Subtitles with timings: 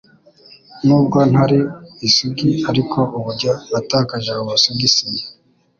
[0.85, 1.59] n'ubwo ntari
[2.07, 5.25] isugi ariko uburyo natakaje ubusugi sinjye